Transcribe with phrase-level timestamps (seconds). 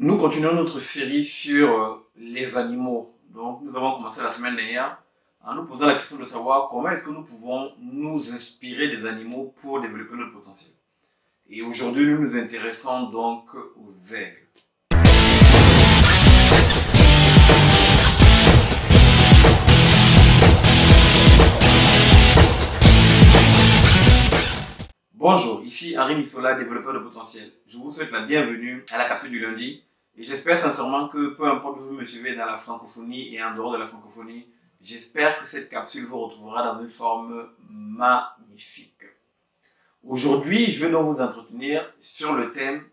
[0.00, 3.12] Nous continuons notre série sur euh, les animaux.
[3.34, 5.02] Donc, nous avons commencé la semaine dernière
[5.44, 9.04] en nous posant la question de savoir comment est-ce que nous pouvons nous inspirer des
[9.04, 10.72] animaux pour développer notre potentiel.
[11.50, 14.46] Et aujourd'hui, nous nous intéressons donc aux aigles.
[25.12, 27.50] Bonjour, ici Henri Missola, développeur de potentiel.
[27.66, 29.82] Je vous souhaite la bienvenue à la capsule du lundi
[30.18, 33.54] et j'espère sincèrement que peu importe où vous me suivez dans la francophonie et en
[33.54, 34.48] dehors de la francophonie,
[34.80, 39.04] j'espère que cette capsule vous retrouvera dans une forme magnifique.
[40.04, 42.84] Aujourd'hui, je vais donc vous entretenir sur le thème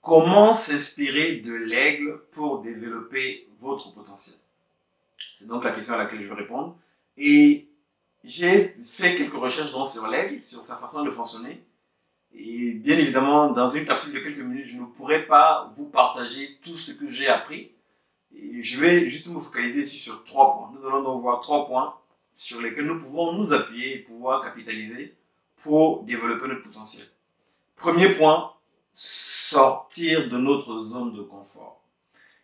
[0.00, 4.36] comment s'inspirer de l'aigle pour développer votre potentiel?
[5.36, 6.78] C'est donc la question à laquelle je vais répondre.
[7.16, 7.68] Et
[8.22, 11.64] j'ai fait quelques recherches donc sur l'aigle, sur sa façon de fonctionner.
[12.40, 16.56] Et bien évidemment, dans une capsule de quelques minutes, je ne pourrai pas vous partager
[16.62, 17.72] tout ce que j'ai appris.
[18.32, 20.72] Et je vais juste me focaliser ici sur trois points.
[20.78, 21.96] Nous allons donc voir trois points
[22.36, 25.16] sur lesquels nous pouvons nous appuyer et pouvoir capitaliser
[25.56, 27.04] pour développer notre potentiel.
[27.74, 28.52] Premier point,
[28.92, 31.80] sortir de notre zone de confort.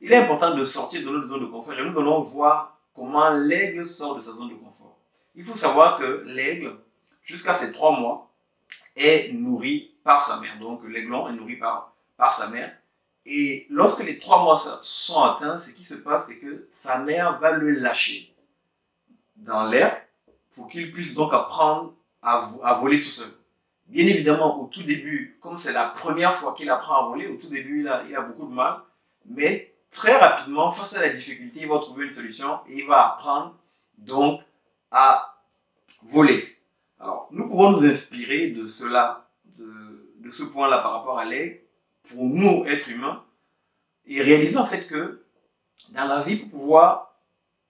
[0.00, 3.30] Il est important de sortir de notre zone de confort et nous allons voir comment
[3.30, 4.98] l'aigle sort de sa zone de confort.
[5.36, 6.78] Il faut savoir que l'aigle,
[7.22, 8.33] jusqu'à ses trois mois,
[8.96, 10.58] est nourri par sa mère.
[10.58, 12.76] Donc l'aiglon est nourri par, par sa mère.
[13.26, 17.38] Et lorsque les trois mois sont atteints, ce qui se passe, c'est que sa mère
[17.38, 18.34] va le lâcher
[19.36, 20.00] dans l'air
[20.52, 23.28] pour qu'il puisse donc apprendre à, à, voler tout seul.
[23.86, 27.36] Bien évidemment, au tout début, comme c'est la première fois qu'il apprend à voler, au
[27.36, 28.80] tout début, il a, il a beaucoup de mal.
[29.26, 33.14] Mais très rapidement, face à la difficulté, il va trouver une solution et il va
[33.14, 33.56] apprendre
[33.98, 34.40] donc
[34.90, 35.42] à
[36.08, 36.53] voler.
[37.04, 41.60] Alors, nous pouvons nous inspirer de cela, de, ce point-là par rapport à l'aigle,
[42.08, 43.22] pour nous, êtres humains,
[44.06, 45.22] et réaliser en fait que
[45.90, 47.14] dans la vie, pour pouvoir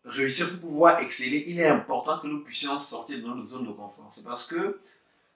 [0.05, 3.73] réussir, pour pouvoir exceller, il est important que nous puissions sortir de notre zone de
[3.73, 4.09] confort.
[4.15, 4.79] C'est parce que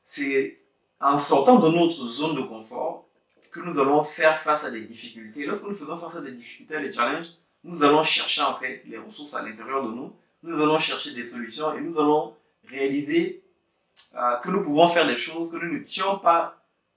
[0.04, 0.60] c'est
[1.00, 3.04] en sortant de notre zone de confort
[3.52, 5.44] que nous allons faire face à des difficultés.
[5.44, 7.32] Lorsque nous faisons face à des difficultés, à des challenges,
[7.64, 10.12] nous allons chercher en fait les ressources à l'intérieur de nous
[10.42, 12.34] nous allons chercher des solutions et nous allons
[12.68, 13.42] réaliser
[14.16, 16.54] euh, que nous pouvons faire des choses que nous sommes pas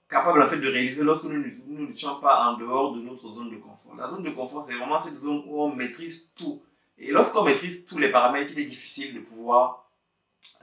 [0.08, 3.50] capables en fait de réaliser lorsque nous, nous sommes pas en dehors de notre zone
[3.50, 3.94] de confort.
[3.96, 6.62] La zone de confort, c'est vraiment cette zone où on maîtrise tout.
[6.98, 9.88] Et lorsqu'on maîtrise tous les paramètres, il est difficile de pouvoir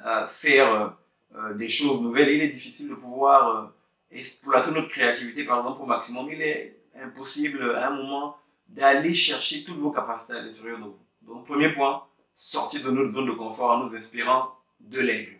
[0.06, 0.96] euh, faire
[1.36, 2.30] euh, des choses nouvelles.
[2.30, 3.72] Il est difficile de pouvoir
[4.12, 6.30] exploiter notre créativité, par exemple, au maximum.
[6.32, 11.00] Il est impossible à un moment d'aller chercher toutes vos capacités à l'intérieur de vous.
[11.22, 12.04] Donc, premier point,
[12.36, 15.39] sortir de notre zone de confort en nous inspirant de l'aigle.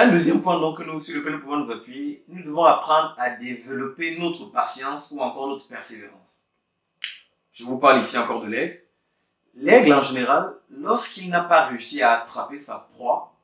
[0.00, 3.30] Un deuxième point donc nous, sur lequel nous pouvons nous appuyer, nous devons apprendre à
[3.30, 6.40] développer notre patience ou encore notre persévérance.
[7.50, 8.80] Je vous parle ici encore de l'aigle.
[9.56, 13.34] L'aigle en général, lorsqu'il n'a pas réussi à attraper sa proie,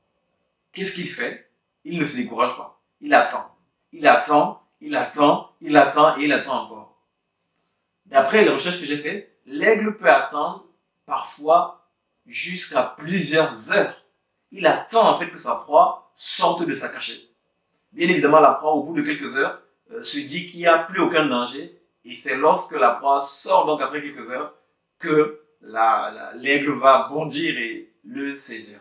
[0.73, 1.51] qu'est-ce qu'il fait?
[1.83, 2.81] Il ne se décourage pas.
[3.01, 3.53] Il attend.
[3.91, 6.95] Il attend, il attend, il attend et il attend encore.
[8.07, 10.67] D'après les recherches que j'ai faites, l'aigle peut attendre
[11.05, 11.89] parfois
[12.29, 14.05] jusqu'à plusieurs heures.
[14.53, 17.29] Il attend en fait que sa proie sorte de sa cachette.
[17.93, 19.61] Bien évidemment, la proie, au bout de quelques heures,
[19.93, 21.81] euh, se dit qu'il n'y a plus aucun danger.
[22.05, 24.55] Et c'est lorsque la proie sort, donc après quelques heures,
[24.99, 28.79] que l'aigle la, va bondir et le saisir.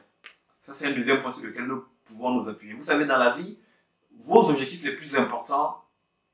[0.62, 2.74] Ça, c'est un deuxième point sur lequel nous pouvons nous appuyer.
[2.74, 3.58] Vous savez, dans la vie,
[4.22, 5.84] vos objectifs les plus importants,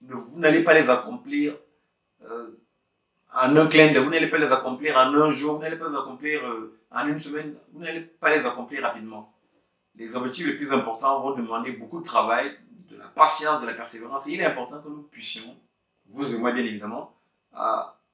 [0.01, 1.55] vous n'allez pas les accomplir
[2.23, 2.59] euh,
[3.33, 5.89] en un clin d'œil, vous n'allez pas les accomplir en un jour, vous n'allez pas
[5.89, 9.33] les accomplir euh, en une semaine, vous n'allez pas les accomplir rapidement.
[9.99, 12.57] Les objectifs les plus importants vont demander beaucoup de travail,
[12.89, 14.25] de la patience, de la persévérance.
[14.27, 15.55] Et il est important que nous puissions,
[16.07, 17.13] vous et moi bien évidemment,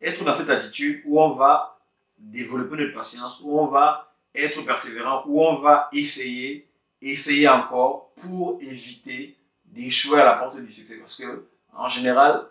[0.01, 1.79] être dans cette attitude où on va
[2.17, 6.67] développer notre patience, où on va être persévérant, où on va essayer,
[7.01, 10.97] essayer encore pour éviter d'échouer à la porte du succès.
[10.97, 12.47] Parce que, en général,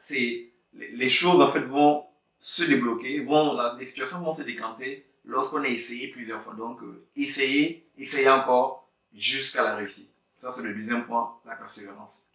[0.00, 2.04] c'est, les choses en fait vont
[2.40, 6.54] se débloquer, vont, les situations vont se décanter lorsqu'on a essayé plusieurs fois.
[6.54, 10.10] Donc, euh, essayer, essayer encore jusqu'à la réussite.
[10.40, 12.26] Ça, c'est le deuxième point, la persévérance.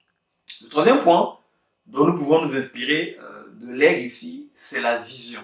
[0.62, 1.38] Le troisième point
[1.86, 5.44] dont nous pouvons nous inspirer euh, de l'aigle ici, c'est la vision.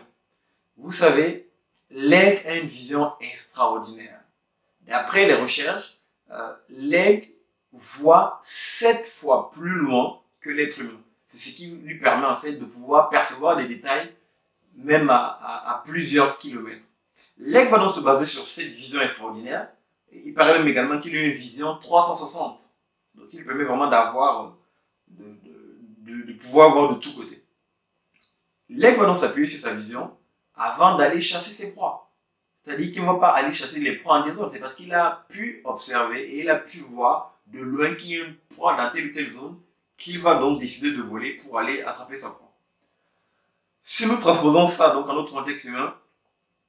[0.78, 1.50] Vous savez,
[1.90, 4.22] l'aigle a une vision extraordinaire.
[4.82, 5.98] D'après les recherches,
[6.32, 7.28] euh, l'aigle
[7.72, 11.00] voit sept fois plus loin que l'être humain.
[11.28, 14.14] C'est ce qui lui permet en fait de pouvoir percevoir des détails
[14.76, 16.84] même à, à, à plusieurs kilomètres.
[17.38, 19.70] L'aigle va donc se baser sur cette vision extraordinaire.
[20.12, 22.60] Il paraît même également qu'il a une vision 360.
[23.16, 24.56] Donc il permet vraiment d'avoir,
[25.08, 25.26] de,
[26.02, 27.44] de, de, pouvoir voir de tous côtés.
[28.70, 30.16] L'aigle va donc s'appuyer sur sa vision
[30.56, 32.12] avant d'aller chasser ses proies.
[32.64, 34.52] C'est-à-dire qu'il ne va pas aller chasser les proies en désordre.
[34.54, 38.22] C'est parce qu'il a pu observer et il a pu voir de loin qu'il y
[38.22, 39.60] a une proie dans telle ou telle zone
[39.98, 42.52] qu'il va donc décider de voler pour aller attraper sa proie.
[43.82, 45.94] Si nous transposons ça donc en notre contexte humain,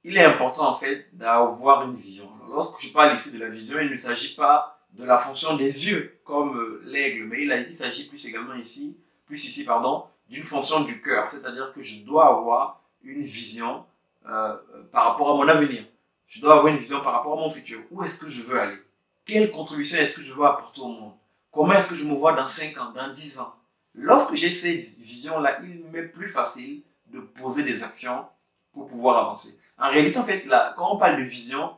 [0.04, 2.30] il est important en fait d'avoir une vision.
[2.50, 5.88] lorsque je parle ici de la vision, il ne s'agit pas de la fonction des
[5.88, 8.96] yeux comme euh, l'aigle, mais il, s'agit plus également ici,
[9.26, 11.28] plus ici pardon, d'une fonction du cœur.
[11.30, 13.84] C'est-à-dire que je dois avoir une vision
[14.28, 14.54] euh,
[14.92, 15.84] par rapport à mon avenir.
[16.28, 17.80] Je dois avoir une vision par rapport à mon futur.
[17.90, 18.78] Où est-ce que je veux aller?
[19.24, 21.14] Quelle contribution est-ce que je veux apporter au monde?
[21.50, 23.54] Comment est-ce que je me vois dans 5 ans, dans 10 ans?
[23.94, 28.26] Lorsque j'ai cette vision-là, il m'est plus facile de poser des actions
[28.72, 29.60] pour pouvoir avancer.
[29.78, 31.74] En réalité, en fait, quand on parle de vision,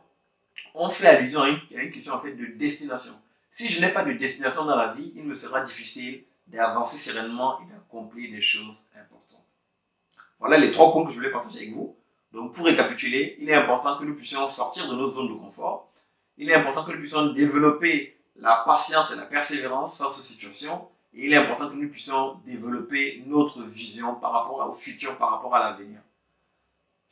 [0.75, 3.13] on fait allusion à une, question en fait de destination.
[3.51, 7.59] Si je n'ai pas de destination dans la vie, il me sera difficile d'avancer sereinement
[7.61, 9.45] et d'accomplir des choses importantes.
[10.39, 11.97] Voilà les trois points que je voulais partager avec vous.
[12.33, 15.91] Donc, pour récapituler, il est important que nous puissions sortir de nos zones de confort.
[16.37, 20.87] Il est important que nous puissions développer la patience et la persévérance face aux situations.
[21.15, 25.31] Et il est important que nous puissions développer notre vision par rapport au futur, par
[25.31, 26.01] rapport à l'avenir.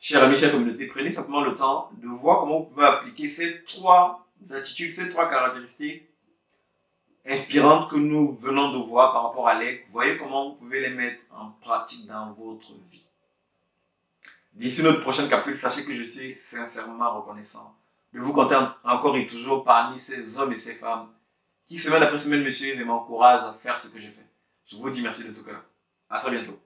[0.07, 3.63] Chers amis, chère communauté, prenez simplement le temps de voir comment vous pouvez appliquer ces
[3.63, 6.07] trois attitudes, ces trois caractéristiques
[7.25, 9.81] inspirantes que nous venons de voir par rapport à l'aigle.
[9.87, 13.09] Voyez comment vous pouvez les mettre en pratique dans votre vie.
[14.53, 17.75] D'ici notre prochaine capsule, sachez que je suis sincèrement reconnaissant
[18.13, 21.09] de vous compter encore et toujours parmi ces hommes et ces femmes
[21.67, 24.27] qui semaine après semaine me suivent et m'encouragent à faire ce que je fais.
[24.67, 25.63] Je vous dis merci de tout cœur.
[26.11, 26.59] À très bientôt.